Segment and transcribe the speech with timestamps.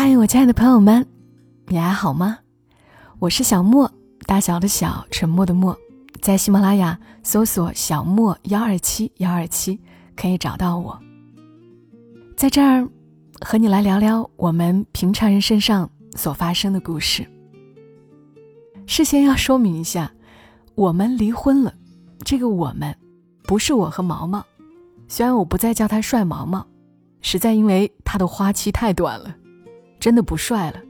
[0.00, 1.04] 嗨，我亲爱的朋友们，
[1.66, 2.38] 你还好吗？
[3.18, 3.90] 我是小莫，
[4.26, 5.76] 大小的小，沉默的默，
[6.20, 9.80] 在喜马拉雅搜索“小莫幺二七幺二七”
[10.14, 10.96] 可以找到我。
[12.36, 12.88] 在这儿，
[13.40, 17.26] 和你来聊聊我们平常人身上所发生的故事。
[18.86, 20.12] 事先要说明一下，
[20.76, 21.74] 我们离婚了，
[22.24, 22.96] 这个我们，
[23.42, 24.46] 不是我和毛毛。
[25.08, 26.64] 虽然我不再叫他帅毛毛，
[27.20, 29.34] 实在因为他的花期太短了。
[30.00, 30.80] 真的不帅了，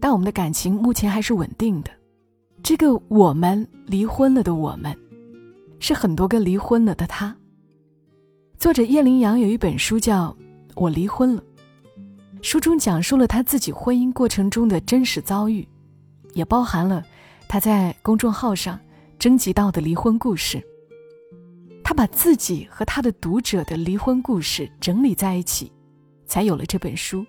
[0.00, 1.90] 但我们的感情目前还是稳定的。
[2.62, 4.96] 这个我们离婚了的我们，
[5.78, 7.36] 是很多个离婚了的他。
[8.56, 10.28] 作者叶羚羊有一本书叫
[10.74, 11.42] 《我离婚了》，
[12.40, 15.68] 书中讲述了他自己婚姻过程中的真实遭遇，
[16.32, 17.04] 也包含了
[17.46, 18.80] 他在公众号上
[19.18, 20.62] 征集到的离婚故事。
[21.82, 25.70] 他把自己和他的读者的离婚故事整理在一起，
[26.24, 27.22] 才有了这本书。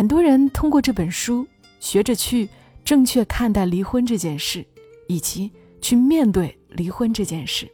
[0.00, 1.46] 很多人通过这本书，
[1.78, 2.48] 学着去
[2.82, 4.66] 正确看待离婚这件事，
[5.08, 7.70] 以及去面对离婚这件事。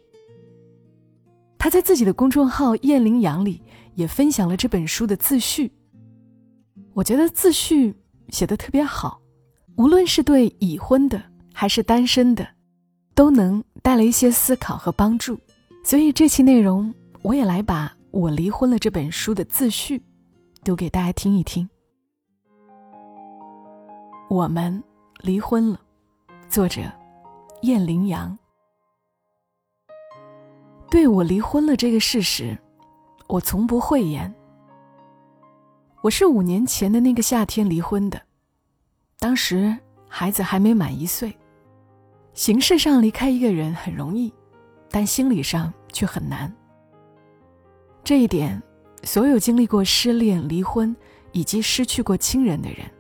[1.57, 3.63] 他在自己的公众号“燕羚羊”里
[3.95, 5.71] 也分享了这本书的自序。
[6.95, 7.95] 我觉得自序
[8.31, 9.23] 写的特别好，
[9.77, 11.23] 无论是对已婚的
[11.55, 12.45] 还是单身的，
[13.15, 15.39] 都能带来一些思考和帮助。
[15.85, 20.03] 所以这期内容，我也来把我离婚了这本书的自序，
[20.65, 21.69] 读给大家听一听。
[24.29, 24.83] 我们
[25.21, 25.81] 离婚了，
[26.49, 26.83] 作者
[27.63, 28.37] 燕羚羊。
[30.91, 32.59] 对我离婚了这个事实，
[33.29, 34.35] 我从不讳言。
[36.03, 38.21] 我是五年前的那个夏天离婚的，
[39.21, 39.77] 当时
[40.09, 41.33] 孩子还没满一岁。
[42.35, 44.35] 形式上离开一个人很容易，
[44.91, 46.53] 但心理上却很难。
[48.03, 48.61] 这一点，
[49.05, 50.95] 所有经历过失恋、离婚
[51.31, 52.91] 以及失去过亲人的人。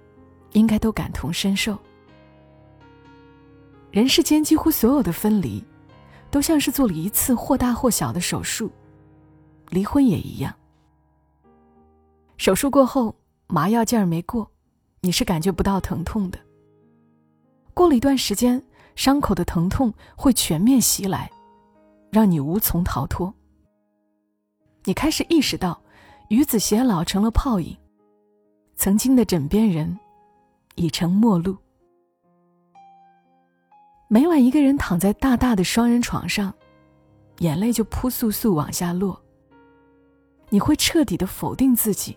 [0.56, 1.78] 应该都感同身受。
[3.90, 5.62] 人世间几乎所有的分离，
[6.30, 8.70] 都像是做了一次或大或小的手术，
[9.68, 10.54] 离婚也一样。
[12.38, 13.14] 手术过后，
[13.48, 14.50] 麻药劲儿没过，
[15.02, 16.38] 你是感觉不到疼痛的。
[17.74, 18.62] 过了一段时间，
[18.94, 21.30] 伤口的疼痛会全面袭来，
[22.10, 23.32] 让你无从逃脱。
[24.84, 25.78] 你开始意识到，
[26.30, 27.76] 与子偕老成了泡影，
[28.74, 29.98] 曾经的枕边人。
[30.76, 31.56] 已成陌路。
[34.08, 36.54] 每晚一个人躺在大大的双人床上，
[37.38, 39.20] 眼泪就扑簌簌往下落。
[40.48, 42.16] 你会彻底的否定自己，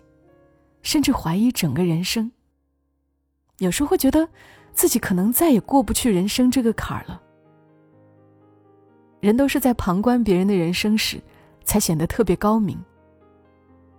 [0.82, 2.30] 甚至怀疑整个人生。
[3.58, 4.28] 有时候会觉得
[4.72, 7.20] 自己可能再也过不去人生这个坎儿了。
[9.20, 11.20] 人都是在旁观别人的人生时，
[11.64, 12.78] 才显得特别高明。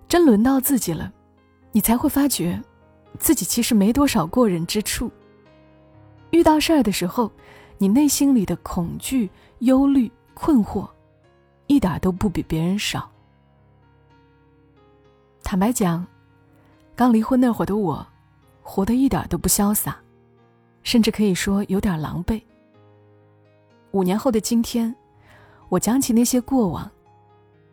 [0.07, 1.11] 真轮到自己了，
[1.73, 2.59] 你才会发觉。
[3.19, 5.11] 自己其实没多少过人之处。
[6.31, 7.31] 遇到事儿的时候，
[7.77, 9.29] 你内心里的恐惧、
[9.59, 10.89] 忧虑、困惑，
[11.67, 13.09] 一点都不比别人少。
[15.43, 16.05] 坦白讲，
[16.95, 18.05] 刚离婚那会儿的我，
[18.61, 19.97] 活得一点都不潇洒，
[20.83, 22.41] 甚至可以说有点狼狈。
[23.91, 24.95] 五年后的今天，
[25.67, 26.89] 我讲起那些过往，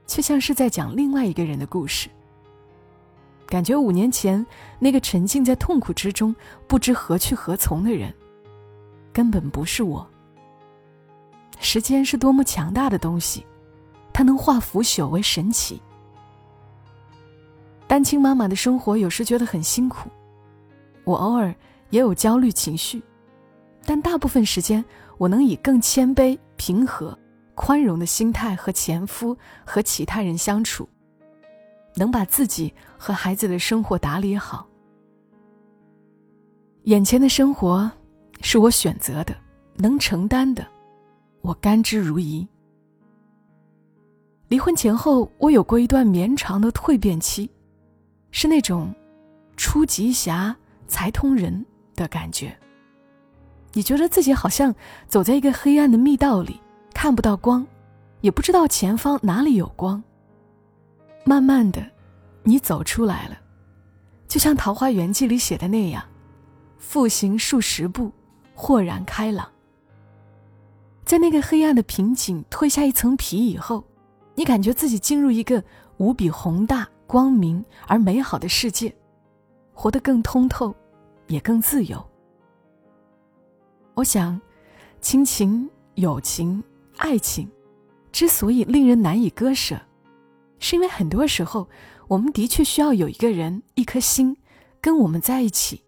[0.06, 2.08] 却像是在讲另外一个人的故事。
[3.48, 4.44] 感觉五年前
[4.78, 6.36] 那个沉浸在痛苦之中、
[6.66, 8.12] 不知何去何从的人，
[9.10, 10.06] 根本不是我。
[11.58, 13.44] 时间是多么强大的东西，
[14.12, 15.80] 它能化腐朽为神奇。
[17.86, 20.10] 单亲妈妈的生活有时觉得很辛苦，
[21.04, 21.54] 我偶尔
[21.88, 23.02] 也有焦虑情绪，
[23.86, 24.84] 但大部分时间
[25.16, 27.18] 我能以更谦卑、平和、
[27.54, 29.34] 宽容的心态和前夫
[29.64, 30.86] 和其他人相处。
[31.94, 34.66] 能把自己和孩子的生活打理好。
[36.84, 37.90] 眼前的生活
[38.40, 39.34] 是我选择的，
[39.76, 40.66] 能承担的，
[41.42, 42.46] 我甘之如饴。
[44.48, 47.50] 离婚前后，我有过一段绵长的蜕变期，
[48.30, 48.94] 是那种
[49.56, 50.56] 出极狭
[50.86, 52.56] 才通人的感觉。
[53.74, 54.74] 你觉得自己好像
[55.06, 56.58] 走在一个黑暗的密道里，
[56.94, 57.66] 看不到光，
[58.22, 60.02] 也不知道前方哪里有光。
[61.24, 61.86] 慢慢的，
[62.48, 63.38] 你走出来了，
[64.26, 66.02] 就像《桃花源记》里写的那样，
[66.78, 68.10] 复行数十步，
[68.54, 69.46] 豁然开朗。
[71.04, 73.84] 在那个黑暗的瓶颈褪下一层皮以后，
[74.34, 75.62] 你感觉自己进入一个
[75.98, 78.96] 无比宏大、光明而美好的世界，
[79.74, 80.74] 活得更通透，
[81.26, 82.02] 也更自由。
[83.92, 84.40] 我想，
[85.02, 86.64] 亲情、友情、
[86.96, 87.46] 爱情，
[88.10, 89.78] 之所以令人难以割舍。
[90.60, 91.68] 是因为很多时候，
[92.08, 94.36] 我们的确需要有一个人、一颗心，
[94.80, 95.84] 跟我们在一起，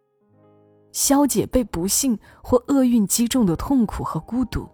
[0.93, 4.69] 消解被不幸或厄运击中的痛苦和孤独。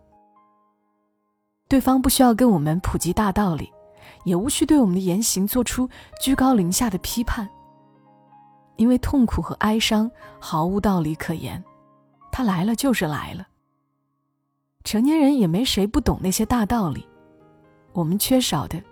[1.69, 3.73] 对方不需要跟我们普及大道理，
[4.25, 5.89] 也无需对我们的言行做出
[6.21, 7.49] 居高临下的批判。
[8.77, 11.63] 因为痛苦和哀伤毫无道理可言，
[12.31, 13.47] 它来了就是来了。
[14.85, 17.07] 成年人也没谁不懂那些大道理，
[17.93, 18.83] 我们缺少的，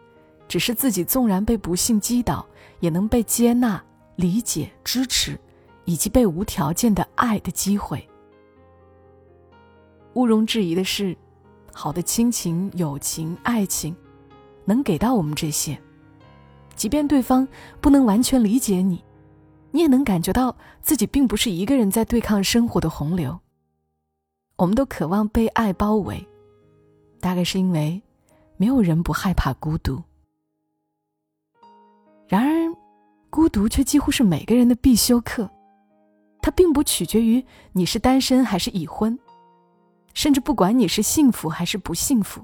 [0.54, 2.46] 只是自己纵然被不幸击倒，
[2.78, 3.84] 也能被接纳、
[4.14, 5.36] 理解、支持，
[5.84, 8.08] 以及被无条件的爱的机会。
[10.12, 11.16] 毋庸置疑的是。
[11.72, 13.96] 好的亲情、友情、爱情，
[14.64, 15.76] 能给到我们这些。
[16.76, 17.48] 即便对方
[17.80, 19.02] 不能完全理解你，
[19.72, 23.36] 你也能感觉到自己并不是一个人在对抗生活的洪流。
[24.54, 26.24] 我们都渴望被爱包围，
[27.18, 28.00] 大概是因为
[28.56, 30.00] 没有人不害怕孤独。
[32.28, 32.76] 然而，
[33.30, 35.48] 孤独却几乎是每个人的必修课。
[36.40, 39.18] 它并不取决于你是单身还是已婚。
[40.14, 42.40] 甚至不管你是幸福还是不幸福，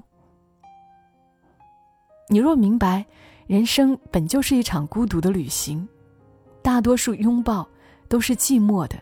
[2.27, 3.05] 你若明白，
[3.47, 5.87] 人生本就是一场孤独的旅行，
[6.61, 7.65] 大多数拥抱
[8.09, 9.01] 都是寂寞的。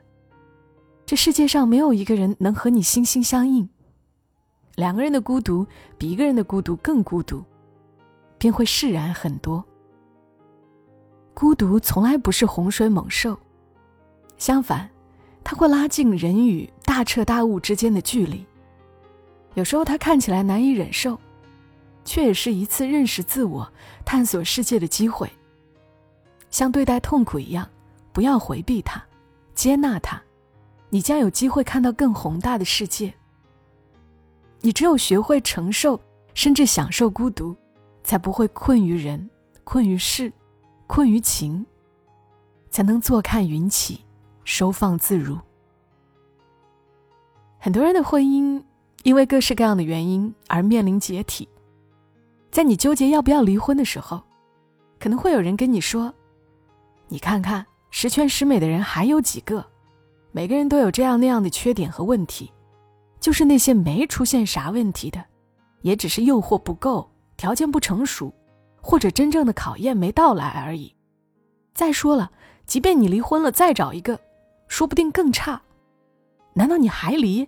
[1.04, 3.68] 这世界上没有一个人能和你心心相印，
[4.76, 5.66] 两个人的孤独
[5.98, 7.44] 比一个人的孤独更孤独，
[8.38, 9.66] 便会释然很多。
[11.40, 13.40] 孤独从来不是洪水猛兽，
[14.38, 14.90] 相反，
[15.42, 18.46] 它会拉近人与大彻大悟之间的距离。
[19.54, 21.18] 有时候它看起来难以忍受，
[22.04, 23.72] 却也是一次认识自我、
[24.04, 25.32] 探索世界的机会。
[26.52, 27.66] 像对待痛苦一样，
[28.12, 29.02] 不要回避它，
[29.56, 30.22] 接纳它，
[30.90, 33.14] 你将有机会看到更宏大的世界。
[34.60, 36.02] 你只有学会承受，
[36.34, 37.56] 甚至享受孤独，
[38.04, 39.30] 才不会困于人、
[39.64, 40.34] 困于事、
[40.90, 41.64] 困于情，
[42.72, 44.04] 才能坐看云起，
[44.44, 45.38] 收放自如。
[47.60, 48.62] 很多人的婚姻。
[49.04, 51.48] 因为各式各样的原因而面临解体，
[52.52, 54.22] 在你纠结要不要离婚的时候，
[55.00, 56.14] 可能会有人跟你说
[57.08, 59.66] ：“你看看十全十美的人还有几个？
[60.34, 62.52] 每个人都有这样那样的缺点和问题，
[63.22, 65.24] 就是那些没出现啥问题的，
[65.82, 68.34] 也只是诱惑不够，条件不成熟，
[68.82, 70.96] 或者真正的考验没到来而已。
[71.74, 72.32] 再说了，
[72.66, 74.20] 即便你离婚了再找一个，
[74.68, 75.62] 说不定更差，
[76.54, 77.48] 难道你还离？”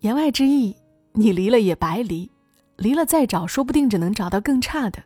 [0.00, 0.76] 言外之意，
[1.12, 2.30] 你离了也白离，
[2.76, 5.02] 离了再找，说不定只能找到更差的。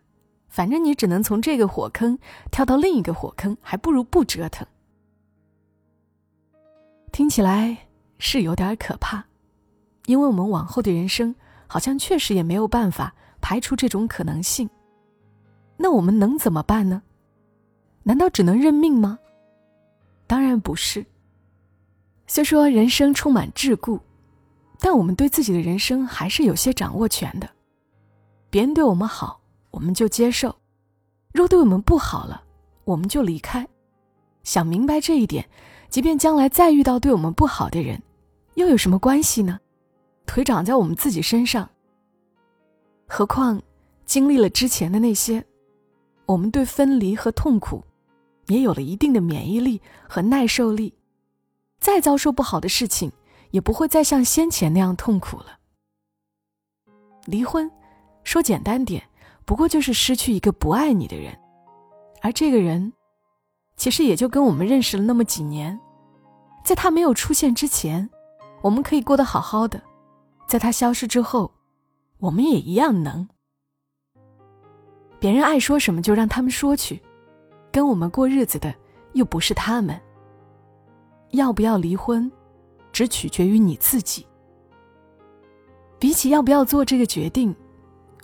[0.49, 2.19] 反正你只能从这个火坑
[2.51, 4.67] 跳到另一个火坑，还不如不折腾。
[7.13, 7.87] 听起来
[8.19, 9.25] 是有点可怕，
[10.07, 11.35] 因为我们往后的人生
[11.67, 14.69] 好像确实也没有办法排除这种可能性。
[15.77, 17.03] 那我们能怎么办呢？
[18.03, 19.19] 难道只能认命吗？
[20.27, 21.05] 当然不是。
[22.27, 24.01] 虽说人生充满桎梏。
[24.81, 27.51] 但我们对自己的人生还是有些掌握权的。
[28.49, 29.41] 别人对我们好，
[29.73, 30.51] 我们就接受；
[31.33, 32.45] 若对我们不好了，
[32.85, 33.67] 我们就离开。
[34.45, 35.45] 想明白这一点，
[35.91, 38.01] 即便将来再遇到对我们不好的人，
[38.55, 39.59] 又有什么关系呢？
[40.27, 41.69] 腿长在我们自己身上。
[43.09, 43.61] 何况
[44.05, 45.45] 经历了之前的那些，
[46.27, 47.83] 我们对分离和痛苦
[48.47, 50.95] 也有了一定的免疫力和耐受力。
[51.81, 53.11] 再遭受不好的事情。
[53.51, 55.59] 也不会再像先前那样痛苦了。
[57.25, 57.71] 离婚，
[58.25, 59.03] 说简单点，
[59.47, 61.35] 不过就是失去一个不爱你的人，
[62.21, 62.93] 而这个人，
[63.77, 65.81] 其实也就跟我们认识了那么几年，
[66.63, 68.11] 在他没有出现之前，
[68.61, 69.79] 我们可以过得好好的；
[70.47, 71.51] 在他消失之后，
[72.19, 73.29] 我们也一样能。
[75.21, 77.01] 别人爱说什么就让他们说去，
[77.73, 78.75] 跟我们过日子的
[79.13, 80.01] 又不是他们。
[81.33, 82.31] 要不要离婚？
[82.93, 84.27] 只取决于你自己。
[85.99, 87.55] 比起要不要做这个决定，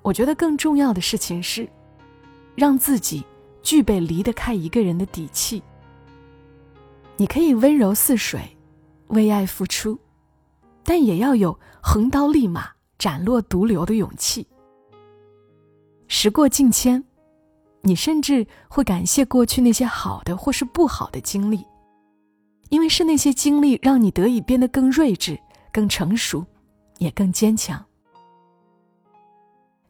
[0.02, 1.68] 我觉得更重要的事情是，
[2.54, 3.24] 让自己
[3.62, 5.62] 具备离得开一个人的底气。
[7.16, 8.56] 你可以温柔似水，
[9.08, 9.98] 为爱付出，
[10.82, 12.70] 但也要有横刀立马
[13.04, 14.46] 斩落毒瘤的勇气。
[16.08, 17.04] 时过境迁，
[17.82, 21.62] 你甚至会感谢过去那些好的或是不好的经历。
[22.70, 25.38] 因为是那些经历让你得以变得更睿智、
[25.70, 26.42] 更成熟，
[26.96, 27.84] 也更坚强。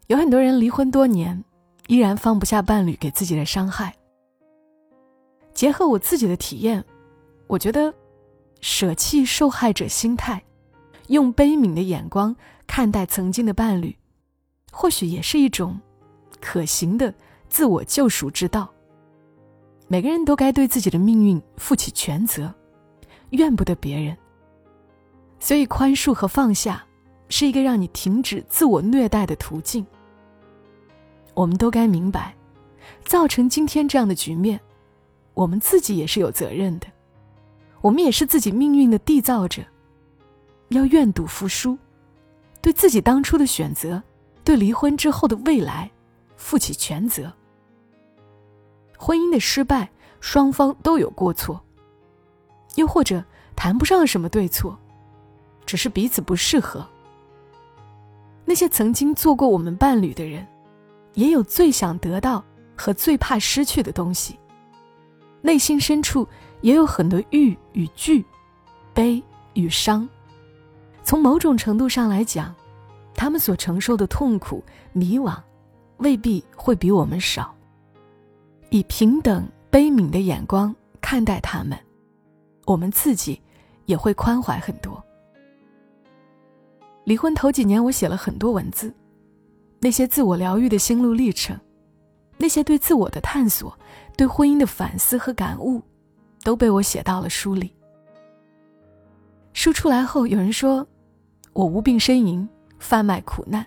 [0.09, 1.40] 有很多人离婚多年，
[1.87, 3.94] 依然放不下伴侣给自己的伤害。
[5.52, 6.85] 结合我自己的体验，
[7.47, 7.94] 我觉得，
[8.61, 10.42] 舍弃受害者心态，
[11.06, 12.35] 用悲悯的眼光
[12.66, 13.97] 看待曾经的伴侣，
[14.73, 15.80] 或许也是一种
[16.40, 17.14] 可行的
[17.49, 18.68] 自我救赎之道。
[19.87, 22.52] 每个人都该对自己的命运负起全责，
[23.30, 24.16] 怨不得别人。
[25.38, 26.83] 所以，宽恕和放下
[27.28, 29.87] 是一个让你停止自我虐待的途径。
[31.35, 32.35] 我们都该明白，
[33.04, 34.59] 造成今天这样的局面，
[35.35, 36.87] 我们自己也是有责任的。
[37.83, 39.62] 我们也是自己命运的缔造者，
[40.68, 41.76] 要愿赌服输，
[42.64, 44.02] 对自己当初的选择，
[44.42, 45.90] 对离婚之后的未来，
[46.35, 47.30] 负起全责。
[48.97, 51.62] 婚姻的失败，双方都有过错，
[52.76, 53.23] 又或者
[53.54, 54.78] 谈不上什么对错，
[55.66, 56.88] 只是彼此不适合。
[58.47, 60.47] 那些曾经做过我们伴侣的人，
[61.12, 62.42] 也有最想得到
[62.75, 64.38] 和最怕失去的东西，
[65.42, 66.26] 内心深处。
[66.62, 68.25] 也有很多欲与惧，
[68.94, 70.09] 悲与伤。
[71.05, 72.55] 从某种程度上来讲，
[73.15, 75.37] 他们所承受的痛苦、迷惘，
[75.99, 77.55] 未必会比我们少。
[78.71, 81.79] 以平等悲悯的眼光看待他们，
[82.65, 83.41] 我们自己
[83.85, 85.01] 也会宽怀很多。
[87.05, 88.93] 离婚头几年，我写了很多文字，
[89.79, 91.57] 那些自我疗愈的心路历程，
[92.39, 93.79] 那些对自我的探索，
[94.17, 95.83] 对婚姻的反思和感悟。
[96.43, 97.75] 都被我写到了书里。
[99.55, 100.87] 书出来后，有人说
[101.55, 102.47] 我无病呻吟，
[102.79, 103.65] 贩卖苦难；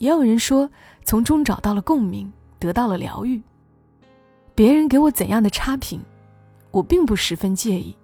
[0.00, 0.68] 也有人说
[1.04, 3.40] 从中找到了共鸣，得到了疗愈。
[4.56, 6.02] 别人给我怎样的差评，
[6.72, 7.96] 我并不十分介意，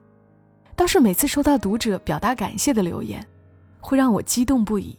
[0.77, 3.27] 倒是每次收到读者表达感谢的留言，
[3.81, 4.97] 会让我激动不已。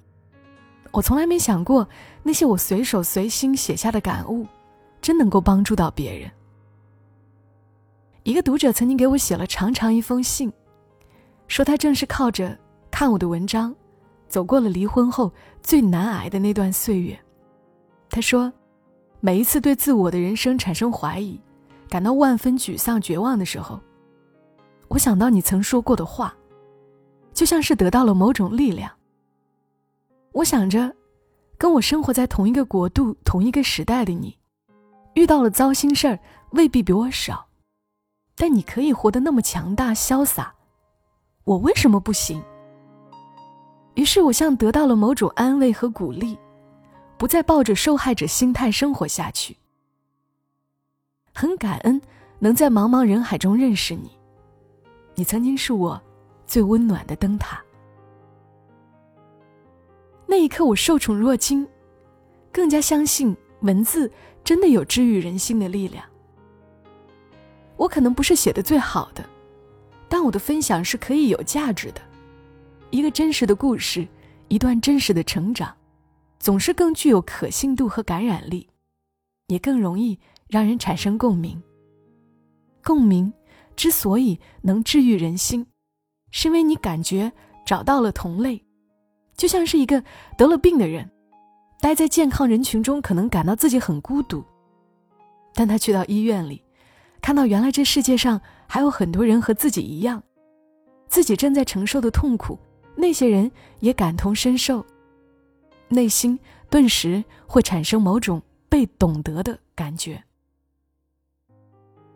[0.91, 1.87] 我从来没想过，
[2.23, 4.45] 那些我随手随心写下的感悟，
[5.01, 6.29] 真能够帮助到别人。
[8.23, 10.51] 一个读者曾经给我写了长长一封信，
[11.47, 12.57] 说他正是靠着
[12.99, 13.75] 看我的文章，
[14.27, 17.15] 走过了离婚后最难挨的那段岁月。
[18.09, 18.51] 他说，
[19.19, 21.39] 每一次对自我的人生产生怀疑，
[21.87, 23.79] 感到万分沮丧绝望的时候，
[24.87, 26.35] 我想到你曾说过的话，
[27.35, 28.91] 就像是得到了某种力量。
[30.31, 30.91] 我想着，
[31.55, 34.35] 跟我生活在同一个国度、同一个时代的你，
[35.13, 36.17] 遇到了糟心事儿
[36.49, 37.45] 未必比我少。
[38.35, 40.55] 但你可以活得那么强大潇洒，
[41.43, 42.41] 我为什么不行？
[43.97, 46.37] 于是我像得到了某种安慰和鼓励，
[47.17, 49.57] 不再抱着受害者心态生活下去。
[51.33, 51.99] 很感恩
[52.37, 54.11] 能在茫茫人海中认识你，
[55.15, 55.99] 你曾经是我
[56.45, 57.59] 最温暖的灯塔。
[60.27, 61.67] 那一刻，我受宠若惊，
[62.51, 64.11] 更加相信文字
[64.43, 66.05] 真的有治愈人心的力量。
[67.77, 69.27] 我可能不是写的最好的，
[70.07, 72.01] 但我的分享是可以有价值的。
[72.89, 74.07] 一个真实的故事，
[74.47, 75.75] 一段真实的成长，
[76.39, 78.67] 总是更具有可信度和感染力，
[79.47, 80.17] 也更容易
[80.47, 81.61] 让人产生共鸣。
[82.83, 83.31] 共鸣
[83.75, 85.65] 之所以能治愈人心，
[86.31, 87.31] 是因为你感觉
[87.65, 88.63] 找到了同类，
[89.35, 90.01] 就像是一个
[90.37, 91.09] 得了病的人，
[91.81, 94.41] 待在健康人群中，可能感到自己很孤独，
[95.53, 96.63] 但他去到医院里。
[97.19, 100.23] 看到原来这世界上还有很多人和自己一样，
[101.09, 102.57] 自己正在承受的痛苦，
[102.97, 103.49] 那些人
[103.79, 104.83] 也感同身受，
[105.87, 106.37] 内心
[106.69, 110.21] 顿时会产生某种被懂得的感觉。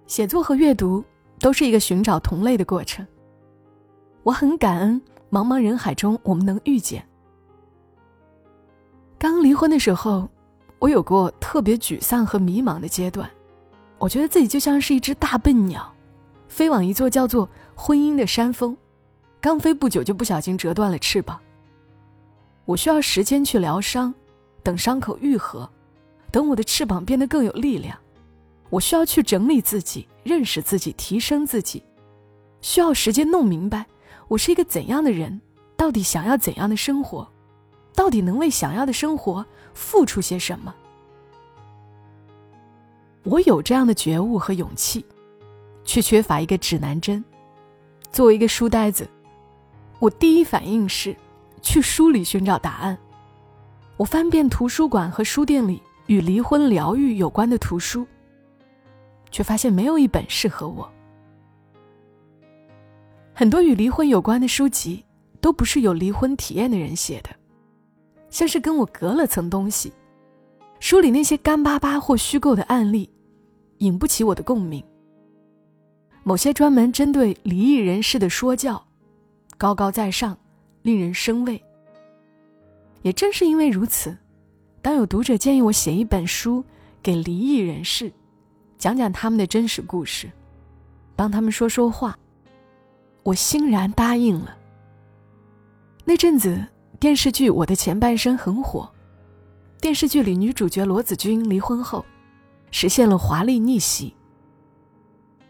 [0.08, 1.02] 写作和阅读
[1.40, 3.08] 都是一个寻找同类的过程。
[4.24, 7.08] 我很感恩茫茫人海中我们能遇见。
[9.18, 10.28] 刚离婚的时候，
[10.80, 13.30] 我有过特别沮丧和迷茫的阶段。
[14.00, 15.94] 我觉得自己就像是一只大笨鸟，
[16.48, 18.76] 飞往一座叫做婚姻的山峰，
[19.42, 21.38] 刚飞不久就不小心折断了翅膀。
[22.66, 24.14] 我需要时间去疗伤，
[24.62, 25.68] 等伤口愈合，
[26.32, 27.98] 等我的翅膀变得更有力量。
[28.70, 31.84] 我需要去整理自己，认识自己，提升自己，
[32.62, 33.86] 需要时间弄明白
[34.28, 35.42] 我是一个怎样的人，
[35.76, 37.28] 到底想要怎样的生活，
[37.96, 39.44] 到底能为想要的生活
[39.74, 40.74] 付出些什么。
[43.24, 45.04] 我有这样的觉悟和勇气，
[45.84, 47.24] 却缺乏一个指南针。
[48.12, 49.08] 作为一个书呆子，
[50.02, 51.16] 我第一反应是
[51.62, 52.98] 去书里寻找答案。
[53.98, 58.04] 我翻遍图书馆和书店里与离婚疗愈有关的图书，
[59.30, 60.92] 却发现没有一本适合我。
[63.32, 65.06] 很多与离婚有关的书籍
[65.40, 67.30] 都不是有离婚体验的人写的，
[68.32, 69.94] 像是跟我隔了层东西。
[70.80, 73.08] 书里那些干巴巴或虚构的案例，
[73.78, 74.84] 引不起我的共鸣。
[76.24, 78.84] 某些专门针对离异人士的说教，
[79.62, 80.36] 高高在上，
[80.82, 81.64] 令人生畏。
[83.04, 84.18] 也正是因为如此，
[84.82, 86.66] 当有读者建议我写一本书
[87.04, 88.12] 给离异人士，
[88.80, 90.32] 讲讲他们的真实故事，
[91.16, 92.18] 帮他们说说话。
[93.22, 94.58] 我欣然答应了。
[96.06, 96.66] 那阵子
[97.00, 98.92] 电视剧《我的前半生》很火，
[99.80, 102.04] 电视剧里女主角罗子君离婚后，
[102.72, 104.16] 实现了华丽逆袭。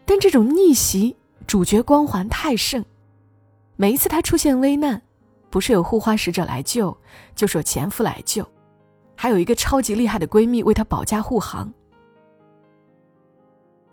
[0.04, 1.16] 但这种逆袭
[1.46, 2.84] 主角光环太盛，
[3.82, 5.02] 每一次她出现危难，
[5.50, 6.96] 不是有护花使者来救，
[7.34, 8.48] 就是有前夫来救，
[9.16, 11.68] 还有一个超级厉害的闺蜜为她保驾护航。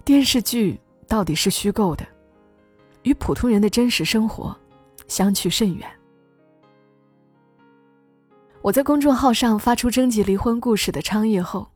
[0.05, 2.05] 电视剧到底是虚构的，
[3.01, 4.55] 与普通人的真实生活
[5.07, 5.89] 相去甚远。
[8.61, 11.67] 我在公众号上发出征集离婚故事的倡议后，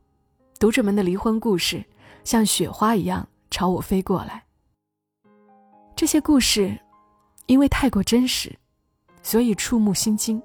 [0.60, 1.84] 读者们的离婚故事
[2.22, 4.44] 像雪花一样朝我飞过来。
[5.96, 6.78] 这些故事
[7.46, 8.54] 因为太过真实，
[9.22, 10.42] 所以触目心惊，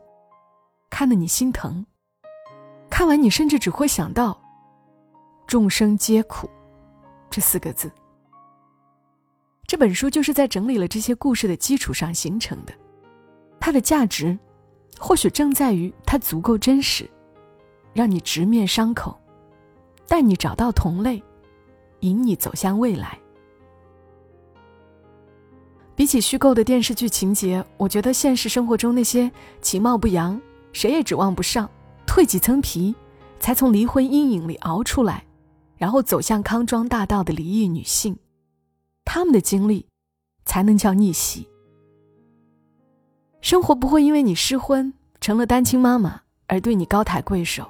[0.90, 1.86] 看得你心疼。
[2.90, 4.40] 看完你甚至只会想到
[5.48, 6.50] “众生皆苦”
[7.30, 7.92] 这四个字。
[9.66, 12.74] 这本书就是在整理了这些故事的基础上形成的，
[13.60, 14.38] 它的价值。
[15.02, 17.10] 或许正在于它足够真实，
[17.94, 19.18] 让你直面伤口，
[20.08, 21.24] 带你找到同类，
[22.02, 23.18] 引你走向未来。
[26.00, 29.30] 比起虚构的电视剧情节，我觉得现实生活中那些
[29.62, 30.40] 其貌不扬、
[30.72, 31.70] 谁也指望不上、
[32.08, 32.96] 蜕几层皮
[33.38, 35.26] 才从离婚阴影里熬出来，
[35.76, 38.18] 然后走向康庄大道的离异女性，
[39.04, 39.88] 她们的经历，
[40.46, 41.46] 才能叫逆袭。
[43.42, 47.70] 生活不会因为你失婚成了单亲妈妈而对你高抬贵手，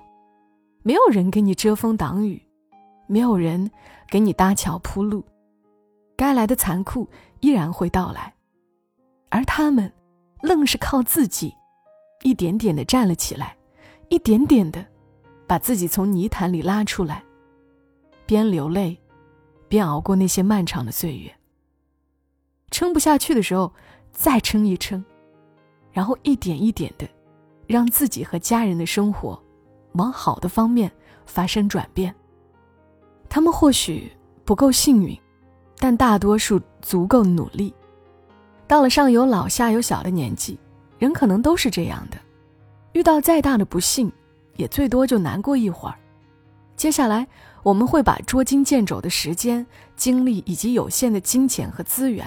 [0.84, 2.40] 没有人给你遮风挡雨，
[3.08, 3.72] 没有人
[4.08, 5.26] 给你搭桥铺路，
[6.16, 7.10] 该来的残酷
[7.42, 8.34] 依然会到来，
[9.30, 9.92] 而他们，
[10.42, 11.56] 愣是靠自己，
[12.24, 13.56] 一点点的站了起来，
[14.10, 14.86] 一点点的，
[15.48, 17.24] 把自己从泥潭里拉出来，
[18.26, 19.00] 边流泪，
[19.68, 21.34] 边熬过那些漫长的岁月。
[22.72, 23.74] 撑不下去的时候，
[24.12, 25.04] 再撑一撑。
[25.92, 27.10] 然后一点一点的，
[27.66, 29.42] 让自己和家人的生活
[29.94, 30.90] 往好的方面
[31.26, 32.14] 发生转变。
[33.28, 34.12] 他们或许
[34.46, 35.20] 不够幸运，
[35.80, 37.74] 但大多数足够努力。
[38.68, 40.60] 到了上有老下有小的年纪，
[41.00, 42.18] 人可能都是这样的。
[42.92, 44.12] 遇到再大的不幸，
[44.58, 45.96] 也最多就难过一会儿。
[46.76, 47.28] 接下来，
[47.64, 49.66] 我们会把捉襟见肘的时间、
[49.96, 52.26] 精力以及有限的金钱和资源，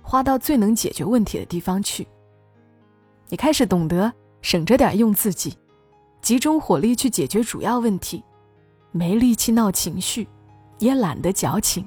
[0.00, 2.06] 花到最能解决问题的地方去。
[3.28, 5.56] 你开始懂得省着点用自己，
[6.20, 8.22] 集中火力去解决主要问题，
[8.90, 10.28] 没力气闹情绪，
[10.78, 11.86] 也懒得矫情。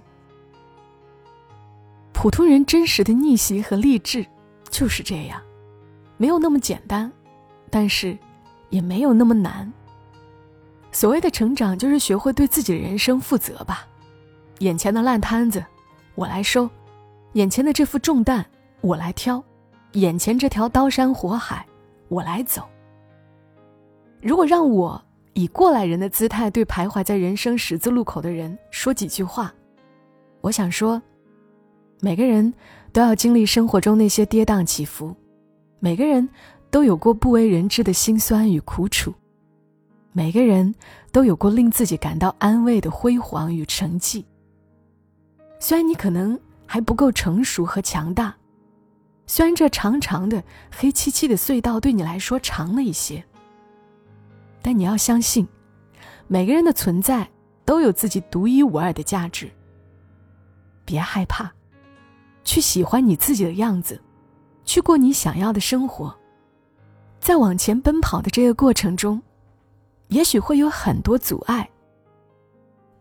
[2.25, 4.25] 普通人真实的逆袭和励志
[4.71, 5.39] 就是这样，
[6.17, 7.11] 没有那么简单，
[7.69, 8.17] 但是
[8.71, 9.71] 也没有那么难。
[10.91, 13.87] 所谓的成长，就是学会对自己的人生负责吧。
[14.57, 15.63] 眼前的烂摊子，
[16.15, 16.67] 我来收；
[17.33, 18.43] 眼前的这副重担，
[18.81, 19.43] 我来挑。
[19.91, 21.63] 眼前这条刀山火海，
[22.07, 22.67] 我来走。
[24.19, 24.99] 如果让我
[25.33, 29.53] 以过来人的姿态对徘徊在人生十字路口的人说几句话，
[30.41, 30.99] 我想说：
[31.99, 32.53] 每个人
[32.91, 35.15] 都要经历生活中那些跌宕起伏，
[35.79, 36.27] 每个人
[36.69, 39.13] 都有过不为人知的辛酸与苦楚，
[40.11, 40.73] 每个人
[41.11, 44.25] 都有过令自己感到安慰的辉煌与成绩。
[45.59, 48.35] 虽然你可能还不够成熟和强大。
[49.27, 53.23] 虽然这长长的、黑漆漆的隧道对你来说长了一些，
[54.61, 55.47] 但你要相信，
[56.27, 57.27] 每个人的存在
[57.65, 59.49] 都有自己独一无二的价值。
[60.85, 61.51] 别害怕，
[62.45, 64.01] 去喜欢你自己的样子，
[64.63, 66.15] 去过你想要的生活。
[67.19, 69.21] 在往前奔跑的这个过程中，
[70.09, 71.67] 也许会有很多阻碍，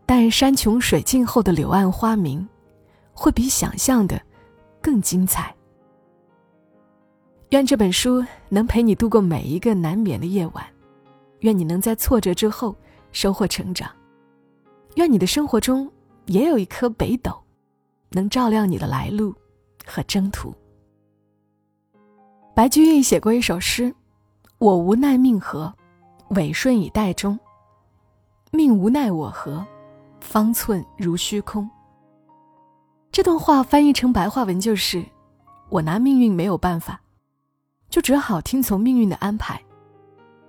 [0.05, 2.45] 但山穷水尽后的柳暗花明，
[3.13, 4.19] 会比想象的
[4.81, 5.55] 更精彩。
[7.49, 10.65] 愿这本书能陪你度过每一个难眠的夜晚，
[11.41, 12.75] 愿你能在挫折之后
[13.11, 13.89] 收获成长，
[14.95, 15.89] 愿你的生活中
[16.25, 17.31] 也有一颗北斗，
[18.15, 19.35] 能照亮你的来路
[19.85, 20.55] 和征途。
[22.55, 23.93] 白居易写过一首诗
[24.57, 25.73] ：“我无奈命何，
[26.29, 27.37] 委顺以待终。
[28.51, 29.65] 命无奈我何，
[30.21, 31.69] 方寸如虚空。”
[33.11, 35.03] 这段话翻译成白话文就是：
[35.67, 37.01] 我拿命运没有办法。
[37.89, 39.61] 就只好听从命运的安排，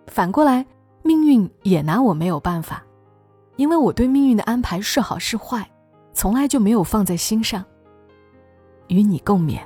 [0.06, 0.64] 反过来，
[1.02, 2.82] 命运也拿我没有办法，
[3.56, 5.68] 因为我对命运的安排是好是坏，
[6.16, 7.62] 从来就没有放在心上。
[8.88, 9.60] 与你共勉。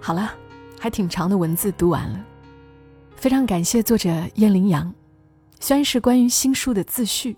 [0.00, 0.34] 好了，
[0.76, 2.24] 还挺长的文字读完了，
[3.14, 4.92] 非常感谢作者燕羚羊，
[5.60, 7.36] 虽然是关于新书的自序，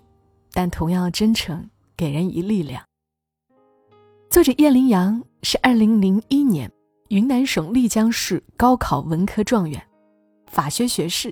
[0.51, 2.83] 但同样真诚，给人以力量。
[4.31, 6.71] 作者燕羚羊是二零零一年
[7.09, 9.79] 云南省丽江市高考文科状元，
[10.47, 11.31] 法学学士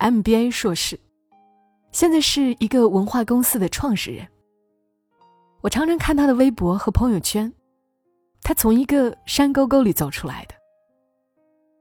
[0.00, 0.98] ，MBA 硕士，
[1.92, 4.26] 现在是一个文化公司的创始人。
[5.60, 7.52] 我常常看他的微博和朋友圈，
[8.42, 10.54] 他从一个山沟沟里走出来的。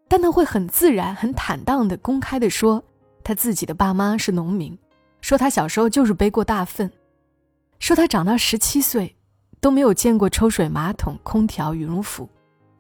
[0.07, 2.83] 但他会很自然、很坦荡的公开的说，
[3.23, 4.77] 他自己的爸妈是农民，
[5.21, 6.91] 说他小时候就是背过大粪，
[7.79, 9.15] 说他长到十七岁
[9.61, 12.27] 都没有见过抽水马桶、空调、羽绒服，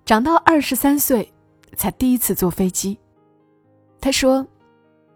[0.03, 1.31] 长到二十三岁
[1.77, 2.97] 才第一次坐飞机。
[4.01, 4.45] 他说：“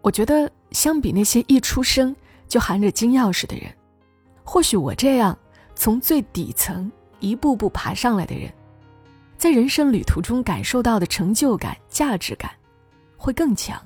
[0.04, 2.14] 我觉得相比那些一出生
[2.46, 3.74] 就含着金钥匙的人，
[4.44, 5.36] 或许我这样
[5.74, 8.52] 从最底层一步步爬上来的人。”
[9.38, 12.50] 在人生旅途中感受到的成就感、价值感，
[13.16, 13.80] 会更强。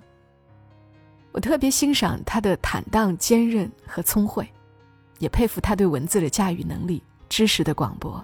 [1.30, 4.48] 我特别欣赏他的坦荡、坚韧和聪慧，
[5.20, 8.22] 也佩服他对文字的驾驭能力、知识的广博。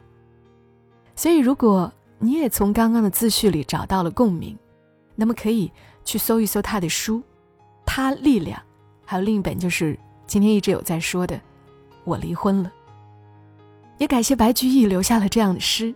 [1.15, 4.59] 所以，如果你也从刚刚的自序里找到了共鸣，
[5.15, 5.71] 那么可以
[6.05, 7.19] 去搜一搜他的书
[7.87, 8.59] 《他力量》，
[9.05, 11.37] 还有另一本就是今天一直有在说的
[12.05, 12.69] 《我离婚了》。
[13.99, 15.95] 也感谢白居易留下了这样的诗。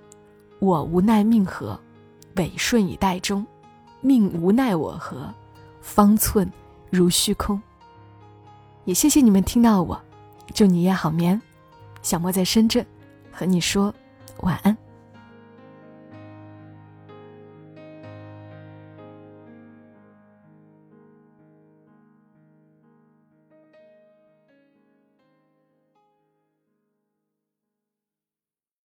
[0.61, 1.79] 我无奈命何，
[2.37, 3.46] 委顺以待终。
[4.01, 5.33] 命无奈我何，
[5.81, 6.51] 方寸
[6.90, 7.61] 如虚空。
[8.85, 10.01] 也谢谢你们听到我，
[10.55, 11.40] 祝你夜好眠。
[12.03, 12.85] 小莫在深圳，
[13.33, 13.92] 和你说
[14.40, 14.77] 晚安。